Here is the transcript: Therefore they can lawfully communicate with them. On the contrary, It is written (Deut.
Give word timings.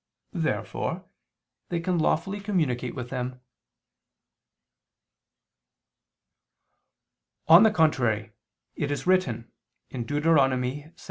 Therefore 0.33 1.05
they 1.69 1.79
can 1.79 1.99
lawfully 1.99 2.39
communicate 2.39 2.95
with 2.95 3.11
them. 3.11 3.39
On 7.47 7.61
the 7.61 7.69
contrary, 7.69 8.31
It 8.73 8.89
is 8.89 9.05
written 9.05 9.51
(Deut. 9.91 10.97